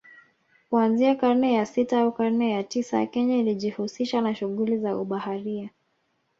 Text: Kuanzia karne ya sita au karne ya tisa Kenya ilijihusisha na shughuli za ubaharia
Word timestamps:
Kuanzia 0.69 1.15
karne 1.15 1.53
ya 1.53 1.65
sita 1.65 2.01
au 2.01 2.11
karne 2.11 2.51
ya 2.51 2.63
tisa 2.63 3.05
Kenya 3.05 3.37
ilijihusisha 3.37 4.21
na 4.21 4.35
shughuli 4.35 4.77
za 4.77 4.97
ubaharia 4.97 5.69